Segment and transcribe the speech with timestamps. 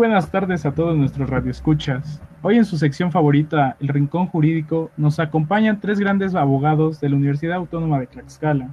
[0.00, 2.22] buenas tardes a todos nuestros radioescuchas.
[2.40, 7.16] Hoy en su sección favorita, El Rincón Jurídico, nos acompañan tres grandes abogados de la
[7.16, 8.70] Universidad Autónoma de Tlaxcala.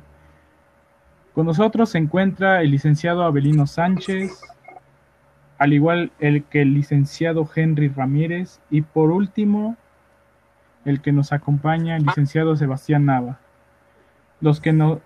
[1.34, 4.40] Con nosotros se encuentra el licenciado Abelino Sánchez,
[5.58, 9.76] al igual el que el licenciado Henry Ramírez y por último
[10.86, 13.38] el que nos acompaña, el licenciado Sebastián Nava.
[14.40, 15.02] Los que, no,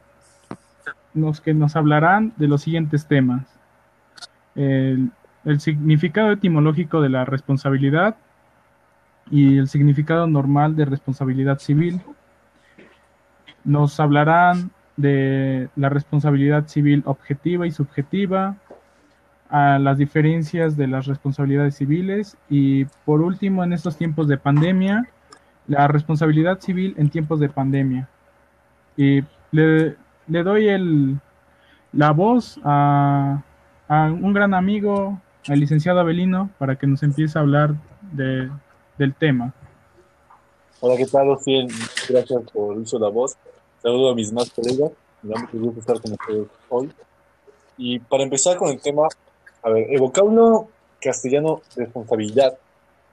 [1.15, 3.47] los que nos hablarán de los siguientes temas.
[4.53, 5.09] El,
[5.45, 8.15] el significado etimológico de la responsabilidad
[9.29, 12.01] y el significado normal de responsabilidad civil.
[13.63, 18.57] Nos hablarán de la responsabilidad civil objetiva y subjetiva,
[19.51, 25.09] a las diferencias de las responsabilidades civiles y por último en estos tiempos de pandemia,
[25.67, 28.07] la responsabilidad civil en tiempos de pandemia.
[28.95, 29.97] Y le,
[30.27, 31.19] le doy el,
[31.91, 33.43] la voz a,
[33.89, 37.75] a un gran amigo, al licenciado Abelino para que nos empiece a hablar
[38.11, 38.49] de,
[38.97, 39.53] del tema.
[40.79, 41.27] Hola, ¿qué tal?
[42.09, 43.37] Gracias por el uso de la voz.
[43.81, 44.91] Saludo a mis más colegas.
[45.21, 46.91] Me da mucho gusto estar con ustedes hoy.
[47.77, 49.07] Y para empezar con el tema,
[49.63, 52.57] a ver, el vocablo castellano responsabilidad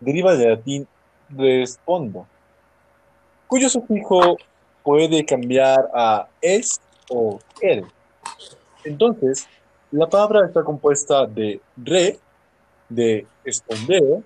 [0.00, 0.88] deriva del latín
[1.30, 2.26] respondo,
[3.46, 4.36] cuyo sufijo
[4.82, 7.84] puede cambiar a es o el.
[8.84, 9.46] Entonces,
[9.90, 12.18] la palabra está compuesta de re,
[12.88, 14.22] de responder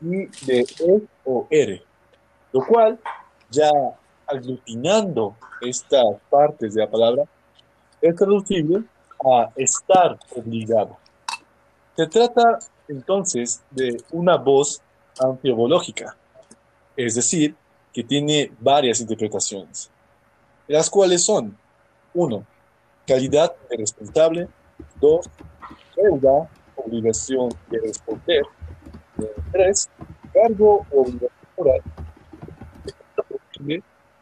[0.00, 1.82] y de e o r,
[2.52, 2.98] lo cual
[3.50, 3.70] ya
[4.26, 7.24] aglutinando estas partes de la palabra
[8.00, 8.84] es traducible
[9.24, 10.96] a estar obligado.
[11.96, 14.80] Se trata entonces de una voz
[15.18, 16.16] anfibológica,
[16.96, 17.54] es decir,
[17.92, 19.90] que tiene varias interpretaciones,
[20.68, 21.56] las cuales son
[22.14, 22.44] 1.
[23.08, 24.48] Calidad de responsable,
[25.00, 25.30] Dos,
[25.96, 28.42] deuda, obligación de responder.
[29.50, 29.88] Tres,
[30.34, 31.82] cargo o obligación moral.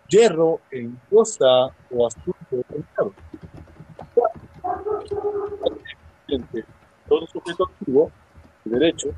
[0.09, 3.13] Hierro en cosa o asunto determinado.
[7.09, 8.13] Todo sujeto activo
[8.65, 9.09] de derecho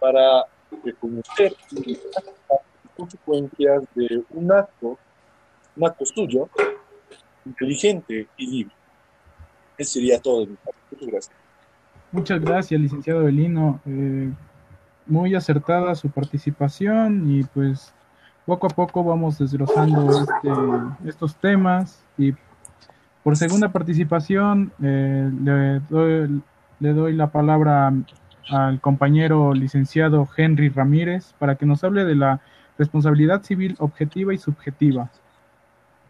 [0.00, 0.44] para
[0.84, 2.60] reconocer las
[2.96, 4.98] consecuencias de un acto,
[5.76, 6.48] un acto suyo,
[7.44, 8.77] inteligente y libre.
[9.78, 10.46] Eso sería todo
[10.90, 11.36] Muchas gracias.
[12.10, 13.80] Muchas gracias, licenciado Belino.
[13.86, 14.30] Eh,
[15.06, 17.94] muy acertada su participación y pues
[18.44, 22.34] poco a poco vamos desglosando este, estos temas y
[23.22, 26.42] por segunda participación eh, le, doy,
[26.80, 27.92] le doy la palabra
[28.50, 32.40] al compañero licenciado Henry Ramírez para que nos hable de la
[32.78, 35.10] responsabilidad civil objetiva y subjetiva.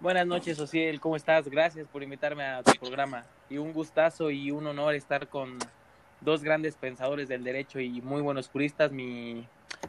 [0.00, 1.48] Buenas noches, Ociel, ¿cómo estás?
[1.48, 3.24] Gracias por invitarme a tu programa.
[3.50, 5.58] Y un gustazo y un honor estar con
[6.20, 9.44] dos grandes pensadores del derecho y muy buenos juristas, mi,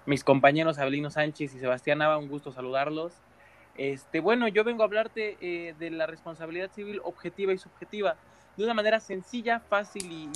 [0.07, 3.13] mis compañeros Abelino Sánchez y Sebastián Nava, un gusto saludarlos.
[3.77, 8.15] Este, bueno, yo vengo a hablarte eh, de la responsabilidad civil objetiva y subjetiva
[8.57, 10.27] de una manera sencilla, fácil y,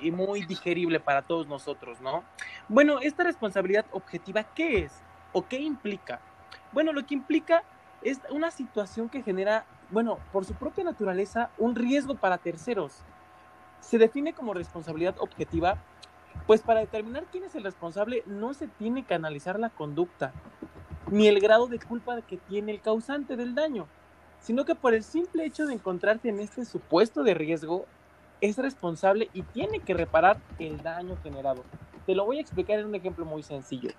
[0.00, 2.24] y, muy digerible para todos nosotros, ¿no?
[2.68, 4.92] Bueno, esta responsabilidad objetiva, ¿qué es
[5.34, 6.22] o qué implica?
[6.72, 7.62] Bueno, lo que implica
[8.04, 13.02] es una situación que genera, bueno, por su propia naturaleza, un riesgo para terceros.
[13.80, 15.78] Se define como responsabilidad objetiva,
[16.46, 20.32] pues para determinar quién es el responsable no se tiene que analizar la conducta,
[21.10, 23.86] ni el grado de culpa que tiene el causante del daño,
[24.40, 27.86] sino que por el simple hecho de encontrarte en este supuesto de riesgo,
[28.42, 31.64] es responsable y tiene que reparar el daño generado.
[32.04, 33.90] Te lo voy a explicar en un ejemplo muy sencillo.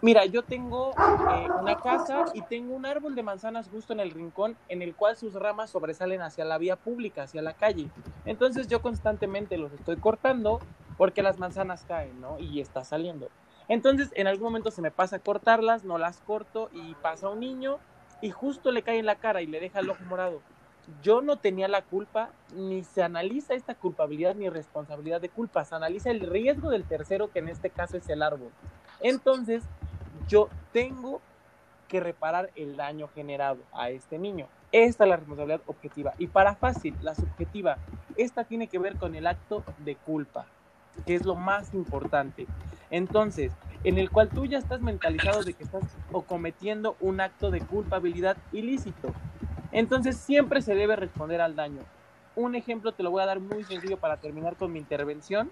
[0.00, 4.12] Mira, yo tengo eh, una casa y tengo un árbol de manzanas justo en el
[4.12, 7.88] rincón en el cual sus ramas sobresalen hacia la vía pública, hacia la calle.
[8.24, 10.60] Entonces yo constantemente los estoy cortando
[10.96, 12.38] porque las manzanas caen, ¿no?
[12.38, 13.28] Y está saliendo.
[13.66, 17.78] Entonces en algún momento se me pasa cortarlas, no las corto y pasa un niño
[18.20, 20.40] y justo le cae en la cara y le deja el ojo morado.
[21.02, 25.74] Yo no tenía la culpa, ni se analiza esta culpabilidad ni responsabilidad de culpa, se
[25.74, 28.50] analiza el riesgo del tercero, que en este caso es el árbol.
[29.00, 29.62] Entonces,
[30.28, 31.20] yo tengo
[31.88, 34.46] que reparar el daño generado a este niño.
[34.70, 36.12] Esta es la responsabilidad objetiva.
[36.18, 37.78] Y para fácil, la subjetiva,
[38.16, 40.46] esta tiene que ver con el acto de culpa,
[41.06, 42.46] que es lo más importante.
[42.90, 43.52] Entonces,
[43.84, 45.84] en el cual tú ya estás mentalizado de que estás
[46.26, 49.14] cometiendo un acto de culpabilidad ilícito.
[49.72, 51.80] Entonces, siempre se debe responder al daño.
[52.36, 55.50] Un ejemplo te lo voy a dar muy sencillo para terminar con mi intervención.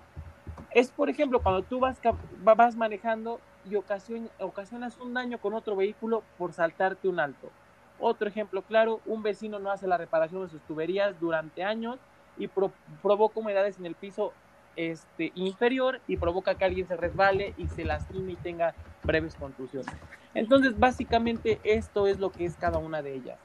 [0.72, 1.99] Es, por ejemplo, cuando tú vas,
[2.43, 7.51] vas manejando y ocasionas un daño con otro vehículo por saltarte un alto.
[7.99, 11.99] Otro ejemplo claro, un vecino no hace la reparación de sus tuberías durante años
[12.37, 14.33] y provoca humedades en el piso
[14.77, 19.95] este, inferior y provoca que alguien se resbale y se lastime y tenga breves contusiones.
[20.35, 23.39] Entonces, básicamente esto es lo que es cada una de ellas.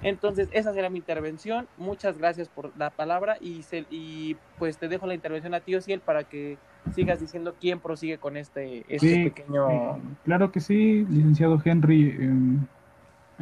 [0.00, 1.68] Entonces, esa será mi intervención.
[1.76, 6.00] Muchas gracias por la palabra y, y pues te dejo la intervención a ti, Ociel,
[6.00, 6.60] para que
[6.94, 9.70] sigas diciendo quién prosigue con este, este pequeño...
[9.70, 12.10] Eh, claro que sí, licenciado Henry.
[12.18, 12.66] Em,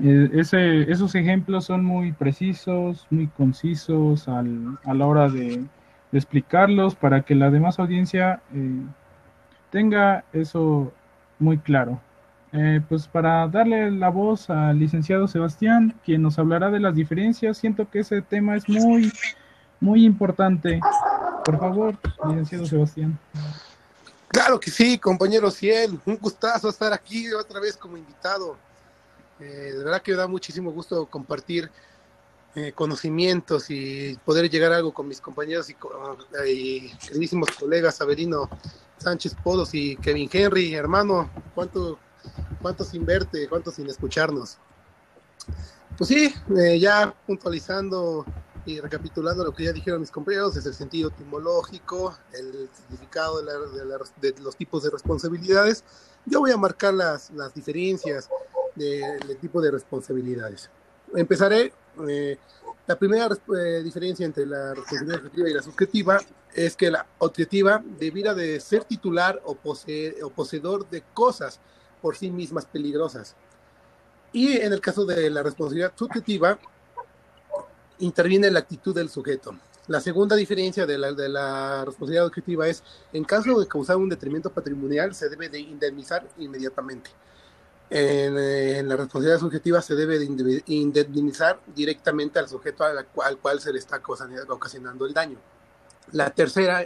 [0.02, 5.64] eh, ese, esos ejemplos son muy precisos, muy concisos al, a la hora de,
[6.12, 8.82] explicarlos para que la demás audiencia eh,
[9.70, 10.92] tenga eso
[11.38, 12.00] muy claro.
[12.52, 17.58] Eh, pues para darle la voz al licenciado Sebastián, quien nos hablará de las diferencias,
[17.58, 19.12] siento que ese tema es muy,
[19.80, 20.80] muy importante.
[21.46, 21.96] Por favor,
[22.26, 23.16] licenciado Sebastián.
[24.26, 28.56] Claro que sí, compañero Ciel, un gustazo estar aquí otra vez como invitado.
[29.38, 31.70] Eh, de verdad que me da muchísimo gusto compartir
[32.56, 35.76] eh, conocimientos y poder llegar a algo con mis compañeros y,
[36.48, 38.50] y queridísimos colegas Averino
[38.98, 41.96] Sánchez Podos y Kevin Henry, hermano, ¿cuánto,
[42.60, 44.58] cuánto sin verte, cuánto sin escucharnos?
[45.96, 48.26] Pues sí, eh, ya puntualizando
[48.66, 54.34] y recapitulando lo que ya dijeron mis compañeros, es el sentido etimológico, el significado de,
[54.42, 55.84] los tipos de responsabilidades.
[56.26, 58.28] Yo voy a marcar las, diferencias
[58.74, 60.68] del tipo de responsabilidades.
[61.14, 61.72] Empezaré.
[62.08, 62.36] Eh,
[62.86, 63.28] la primera
[63.58, 66.20] eh, diferencia entre la responsabilidad objetiva y la subjetiva
[66.54, 71.58] es que la objetiva debiera de ser titular o poseedor de cosas
[72.00, 73.34] por sí mismas peligrosas.
[74.32, 76.58] Y en el caso de la responsabilidad subjetiva,
[77.98, 79.56] interviene la actitud del sujeto.
[79.88, 82.82] La segunda diferencia de la, la responsabilidad objetiva es,
[83.12, 87.10] en caso de causar un detrimento patrimonial, se debe de indemnizar inmediatamente.
[87.88, 93.06] Eh, en, la responsabilidad subjetiva se debe de indemnizar directamente al sujeto al,
[93.38, 94.02] cual se le está
[94.48, 95.38] ocasionando el daño.
[96.12, 96.84] La tercera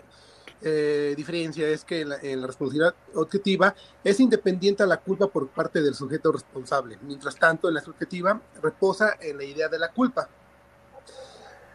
[0.63, 3.75] eh, diferencia es que en la, responsabilidad objetiva
[4.05, 6.99] es independiente a la culpa por parte del sujeto responsable.
[7.03, 10.29] Mientras tanto, en la subjetiva reposa en la idea de la culpa.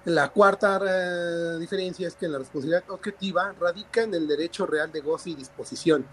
[0.05, 5.01] La cuarta eh, diferencia es que la responsabilidad objetiva radica en el derecho real de
[5.01, 6.05] goce y disposición.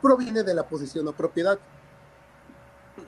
[0.00, 1.58] Proviene de la posición o propiedad.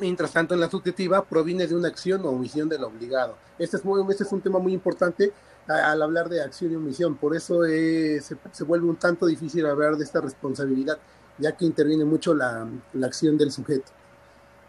[0.00, 3.37] Mientras tanto, en la subjetiva proviene de una acción o omisión del obligado.
[3.56, 5.32] Este es, muy, este es un tema muy importante
[5.69, 7.17] al hablar de acción y omisión.
[7.17, 10.99] Por eso eh, se, vuelve un tanto difícil hablar de esta responsabilidad,
[11.38, 12.67] ya que interviene mucho la,
[13.05, 13.93] acción del sujeto.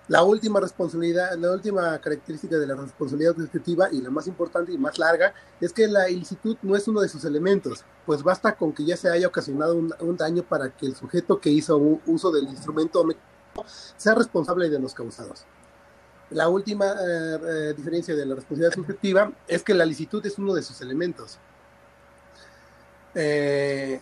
[0.08, 4.78] La última responsabilidad, la última característica de la responsabilidad objetiva y la más importante y
[4.78, 8.72] más larga es que la ilicitud no es uno de sus elementos, pues basta con
[8.72, 12.32] que ya se haya ocasionado un, un daño para que el sujeto que hizo uso
[12.32, 13.04] del instrumento
[13.98, 15.46] sea responsable de los causados.
[16.32, 20.54] La última eh, eh, diferencia de la responsabilidad subjetiva es que la licitud es uno
[20.54, 21.38] de sus elementos.
[23.14, 24.02] Eh,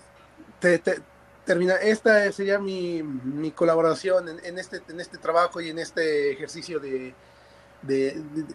[1.46, 6.80] termina, esta sería mi, mi colaboración en, este, en este trabajo y en este ejercicio
[6.80, 7.14] de,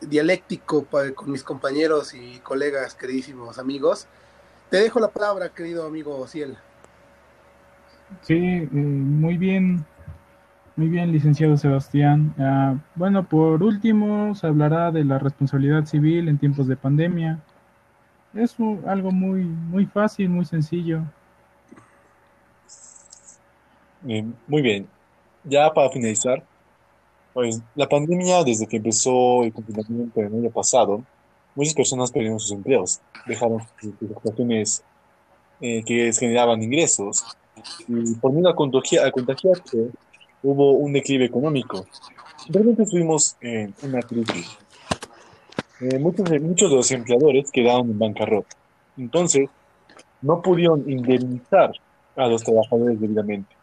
[0.08, 4.06] dialéctico con mis compañeros y colegas, queridísimos amigos.
[4.70, 6.56] Te dejo la palabra, querido amigo Ciel.
[8.22, 9.84] Sí, muy bien
[10.78, 12.32] muy bien, licenciado Sebastián.
[12.38, 17.40] Ah, bueno, por último, se hablará de la responsabilidad civil en tiempos de pandemia.
[18.32, 18.54] Es
[18.86, 21.02] algo muy, muy fácil, muy sencillo.
[24.02, 24.88] Muy bien.
[25.44, 26.44] Ya para finalizar,
[27.32, 31.02] pues la pandemia, desde que empezó el confinamiento el año pasado,
[31.54, 34.82] muchas personas perdieron sus empleos, dejaron sus ocupaciones
[35.60, 37.24] eh, que generaban ingresos
[37.88, 39.90] y por miedo a, contagiar, a contagiarse
[40.42, 41.86] hubo un declive económico.
[42.48, 44.56] Realmente estuvimos en una crisis.
[45.80, 48.56] Eh, muchos, muchos de los empleadores quedaron en bancarrota.
[48.96, 49.48] Entonces,
[50.22, 51.72] no pudieron indemnizar
[52.16, 53.57] a los trabajadores debidamente.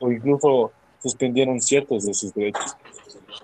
[0.00, 2.76] O incluso suspendieron ciertos de sus derechos.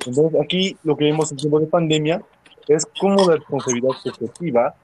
[0.04, 2.22] Entonces, aquí lo que vemos en tiempo de pandemia
[2.66, 4.74] es cómo la responsabilidad subjetiva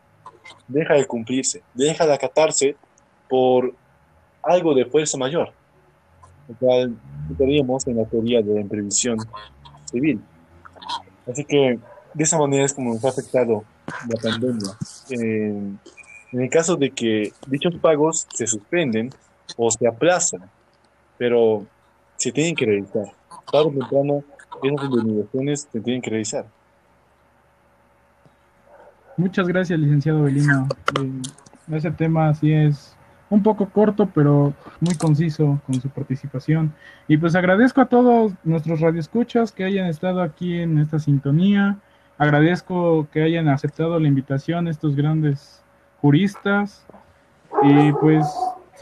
[0.68, 2.76] deja de cumplirse, deja de acatarse
[3.28, 3.74] por
[4.42, 5.52] algo de fuerza mayor
[6.48, 6.96] lo cual
[7.30, 9.18] estaríamos en la teoría de la previsión
[9.90, 10.20] civil.
[11.30, 11.78] Así que
[12.14, 13.64] de esa manera es como nos ha afectado
[14.08, 14.76] la pandemia.
[15.10, 19.10] en el caso de que dichos pagos se suspenden
[19.56, 20.42] o se aplazan,
[21.18, 21.66] pero
[22.16, 23.04] se tienen que realizar.
[23.50, 24.24] Tarde o temprano,
[24.62, 26.46] esas indemnizaciones se tienen que realizar.
[29.16, 30.68] Muchas gracias, licenciado Belino.
[31.00, 31.22] Eh,
[31.76, 32.96] ese tema sí es
[33.32, 36.74] un poco corto, pero muy conciso con su participación.
[37.08, 41.78] Y pues agradezco a todos nuestros radioescuchas que hayan estado aquí en esta sintonía.
[42.18, 45.62] Agradezco que hayan aceptado la invitación estos grandes
[46.00, 46.86] juristas.
[47.62, 48.26] Y pues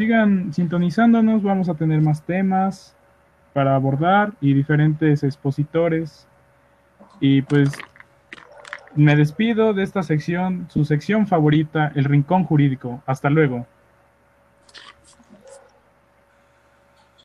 [0.00, 2.96] sigan sintonizándonos, vamos a tener más temas
[3.52, 6.26] para abordar y diferentes expositores.
[7.20, 7.70] Y pues
[8.94, 13.02] me despido de esta sección, su sección favorita, el Rincón Jurídico.
[13.04, 13.66] Hasta luego.